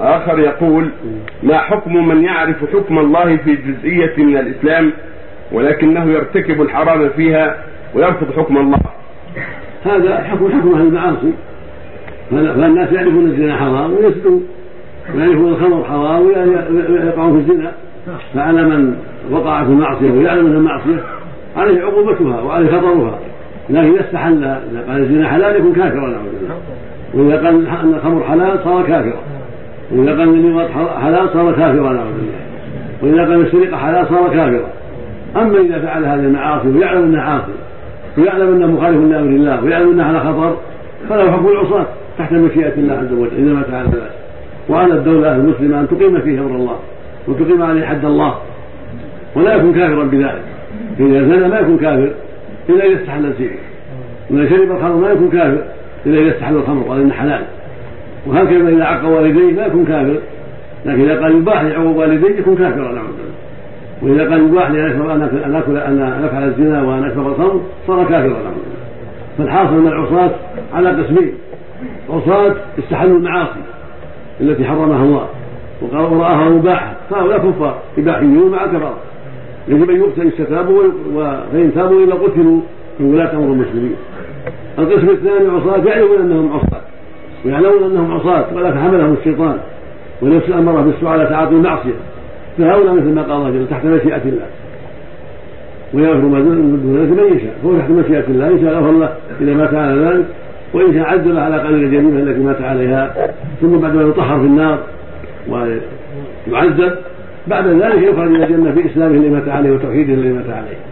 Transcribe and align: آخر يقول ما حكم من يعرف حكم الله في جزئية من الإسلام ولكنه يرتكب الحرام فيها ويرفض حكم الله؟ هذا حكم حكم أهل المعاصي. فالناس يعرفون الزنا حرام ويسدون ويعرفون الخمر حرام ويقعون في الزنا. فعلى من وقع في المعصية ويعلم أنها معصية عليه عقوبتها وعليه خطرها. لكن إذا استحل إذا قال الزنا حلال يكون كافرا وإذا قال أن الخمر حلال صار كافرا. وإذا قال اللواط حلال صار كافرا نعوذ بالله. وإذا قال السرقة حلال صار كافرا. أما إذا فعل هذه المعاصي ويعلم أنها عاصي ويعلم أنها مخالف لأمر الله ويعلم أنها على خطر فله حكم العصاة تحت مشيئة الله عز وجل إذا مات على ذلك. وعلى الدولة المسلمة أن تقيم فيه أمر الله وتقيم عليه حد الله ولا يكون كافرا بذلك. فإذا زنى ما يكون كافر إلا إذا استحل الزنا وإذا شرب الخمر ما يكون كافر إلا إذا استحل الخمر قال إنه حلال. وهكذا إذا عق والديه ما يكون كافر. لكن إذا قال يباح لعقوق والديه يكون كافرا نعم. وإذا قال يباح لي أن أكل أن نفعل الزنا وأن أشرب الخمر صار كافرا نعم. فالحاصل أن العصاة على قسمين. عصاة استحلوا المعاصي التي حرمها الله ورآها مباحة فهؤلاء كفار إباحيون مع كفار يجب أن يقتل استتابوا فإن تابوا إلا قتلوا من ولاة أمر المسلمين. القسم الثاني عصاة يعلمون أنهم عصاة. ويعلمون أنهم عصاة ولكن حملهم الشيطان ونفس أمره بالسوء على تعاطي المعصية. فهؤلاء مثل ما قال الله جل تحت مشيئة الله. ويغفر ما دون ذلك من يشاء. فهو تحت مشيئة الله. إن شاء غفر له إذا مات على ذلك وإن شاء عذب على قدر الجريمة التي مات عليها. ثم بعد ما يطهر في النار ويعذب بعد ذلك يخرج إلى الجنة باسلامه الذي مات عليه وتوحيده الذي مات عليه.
آخر 0.00 0.38
يقول 0.38 0.88
ما 1.42 1.58
حكم 1.58 2.08
من 2.08 2.22
يعرف 2.22 2.56
حكم 2.72 2.98
الله 2.98 3.36
في 3.36 3.56
جزئية 3.56 4.24
من 4.24 4.36
الإسلام 4.36 4.92
ولكنه 5.52 6.04
يرتكب 6.04 6.62
الحرام 6.62 7.08
فيها 7.08 7.56
ويرفض 7.94 8.32
حكم 8.36 8.56
الله؟ 8.56 8.78
هذا 9.84 10.18
حكم 10.18 10.48
حكم 10.48 10.74
أهل 10.74 10.86
المعاصي. 10.86 11.32
فالناس 12.30 12.92
يعرفون 12.92 13.24
الزنا 13.24 13.56
حرام 13.56 13.92
ويسدون 13.92 14.46
ويعرفون 15.14 15.48
الخمر 15.48 15.84
حرام 15.84 16.26
ويقعون 16.26 17.44
في 17.44 17.52
الزنا. 17.52 17.72
فعلى 18.34 18.62
من 18.62 18.96
وقع 19.30 19.64
في 19.64 19.70
المعصية 19.70 20.10
ويعلم 20.10 20.46
أنها 20.46 20.60
معصية 20.60 21.04
عليه 21.56 21.82
عقوبتها 21.82 22.40
وعليه 22.40 22.66
خطرها. 22.66 23.18
لكن 23.70 23.92
إذا 23.92 24.00
استحل 24.00 24.44
إذا 24.44 24.84
قال 24.88 25.02
الزنا 25.02 25.28
حلال 25.28 25.56
يكون 25.56 25.72
كافرا 25.72 26.22
وإذا 27.14 27.36
قال 27.36 27.66
أن 27.66 27.94
الخمر 27.94 28.24
حلال 28.24 28.58
صار 28.64 28.82
كافرا. 28.82 29.20
وإذا 29.90 30.10
قال 30.10 30.28
اللواط 30.28 30.68
حلال 31.02 31.28
صار 31.32 31.52
كافرا 31.52 31.92
نعوذ 31.92 32.12
بالله. 32.12 32.40
وإذا 33.02 33.32
قال 33.32 33.46
السرقة 33.46 33.76
حلال 33.76 34.06
صار 34.08 34.28
كافرا. 34.28 34.70
أما 35.36 35.58
إذا 35.60 35.78
فعل 35.78 36.04
هذه 36.04 36.14
المعاصي 36.14 36.68
ويعلم 36.68 37.04
أنها 37.04 37.22
عاصي 37.22 37.52
ويعلم 38.18 38.54
أنها 38.54 38.66
مخالف 38.66 39.12
لأمر 39.12 39.28
الله 39.28 39.64
ويعلم 39.64 39.90
أنها 39.90 40.04
على 40.04 40.20
خطر 40.20 40.56
فله 41.08 41.30
حكم 41.32 41.48
العصاة 41.48 41.86
تحت 42.18 42.32
مشيئة 42.32 42.72
الله 42.76 42.94
عز 42.94 43.12
وجل 43.12 43.36
إذا 43.38 43.52
مات 43.52 43.70
على 43.70 43.88
ذلك. 43.88 44.12
وعلى 44.68 44.94
الدولة 44.94 45.36
المسلمة 45.36 45.80
أن 45.80 45.88
تقيم 45.88 46.20
فيه 46.20 46.40
أمر 46.40 46.56
الله 46.56 46.76
وتقيم 47.28 47.62
عليه 47.62 47.86
حد 47.86 48.04
الله 48.04 48.34
ولا 49.34 49.54
يكون 49.54 49.72
كافرا 49.72 50.04
بذلك. 50.04 50.44
فإذا 50.98 51.22
زنى 51.22 51.48
ما 51.48 51.58
يكون 51.58 51.78
كافر 51.78 52.10
إلا 52.68 52.84
إذا 52.84 53.00
استحل 53.00 53.26
الزنا 53.26 53.48
وإذا 54.30 54.48
شرب 54.48 54.70
الخمر 54.70 54.96
ما 54.96 55.10
يكون 55.10 55.30
كافر 55.30 55.62
إلا 56.06 56.20
إذا 56.20 56.30
استحل 56.30 56.56
الخمر 56.56 56.82
قال 56.82 57.00
إنه 57.00 57.14
حلال. 57.14 57.42
وهكذا 58.26 58.68
إذا 58.68 58.84
عق 58.84 59.08
والديه 59.08 59.52
ما 59.52 59.66
يكون 59.66 59.84
كافر. 59.84 60.18
لكن 60.86 61.00
إذا 61.00 61.22
قال 61.22 61.36
يباح 61.36 61.62
لعقوق 61.62 61.96
والديه 61.96 62.38
يكون 62.38 62.56
كافرا 62.56 62.92
نعم. 62.92 63.06
وإذا 64.02 64.30
قال 64.30 64.40
يباح 64.40 64.70
لي 64.70 64.86
أن 64.86 65.54
أكل 65.54 65.76
أن 65.76 66.22
نفعل 66.24 66.48
الزنا 66.48 66.82
وأن 66.82 67.04
أشرب 67.04 67.26
الخمر 67.26 67.60
صار 67.86 68.04
كافرا 68.04 68.28
نعم. 68.28 68.54
فالحاصل 69.38 69.74
أن 69.74 69.86
العصاة 69.86 70.30
على 70.74 70.90
قسمين. 70.90 71.32
عصاة 72.10 72.54
استحلوا 72.78 73.18
المعاصي 73.18 73.60
التي 74.40 74.64
حرمها 74.64 75.04
الله 75.04 75.26
ورآها 75.92 76.48
مباحة 76.48 76.96
فهؤلاء 77.10 77.38
كفار 77.38 77.78
إباحيون 77.98 78.50
مع 78.50 78.66
كفار 78.66 78.96
يجب 79.68 79.90
أن 79.90 79.96
يقتل 79.96 80.28
استتابوا 80.28 80.82
فإن 81.52 81.72
تابوا 81.74 82.04
إلا 82.04 82.14
قتلوا 82.14 82.60
من 83.00 83.14
ولاة 83.14 83.32
أمر 83.32 83.52
المسلمين. 83.52 83.96
القسم 84.78 85.08
الثاني 85.10 85.48
عصاة 85.48 85.84
يعلمون 85.84 86.20
أنهم 86.20 86.52
عصاة. 86.52 86.80
ويعلمون 87.44 87.82
أنهم 87.90 88.12
عصاة 88.12 88.44
ولكن 88.54 88.78
حملهم 88.78 89.16
الشيطان 89.20 89.56
ونفس 90.22 90.50
أمره 90.50 90.80
بالسوء 90.80 91.08
على 91.08 91.26
تعاطي 91.26 91.54
المعصية. 91.54 91.94
فهؤلاء 92.58 92.94
مثل 92.94 93.14
ما 93.14 93.22
قال 93.22 93.32
الله 93.32 93.50
جل 93.50 93.66
تحت 93.70 93.84
مشيئة 93.84 94.22
الله. 94.24 94.46
ويغفر 95.94 96.26
ما 96.26 96.40
دون 96.40 96.96
ذلك 96.96 97.10
من 97.20 97.36
يشاء. 97.36 97.54
فهو 97.62 97.78
تحت 97.78 97.90
مشيئة 97.90 98.24
الله. 98.28 98.48
إن 98.48 98.60
شاء 98.60 98.74
غفر 98.74 98.92
له 98.92 99.12
إذا 99.40 99.54
مات 99.54 99.74
على 99.74 100.00
ذلك 100.00 100.24
وإن 100.74 100.94
شاء 100.94 101.02
عذب 101.02 101.36
على 101.36 101.58
قدر 101.58 101.68
الجريمة 101.68 102.20
التي 102.20 102.40
مات 102.40 102.62
عليها. 102.62 103.14
ثم 103.60 103.78
بعد 103.78 103.94
ما 103.94 104.02
يطهر 104.02 104.40
في 104.40 104.46
النار 104.46 104.78
ويعذب 105.48 106.92
بعد 107.46 107.66
ذلك 107.66 108.02
يخرج 108.02 108.34
إلى 108.34 108.44
الجنة 108.44 108.70
باسلامه 108.70 109.14
الذي 109.14 109.28
مات 109.28 109.48
عليه 109.48 109.70
وتوحيده 109.70 110.14
الذي 110.14 110.32
مات 110.32 110.50
عليه. 110.50 110.89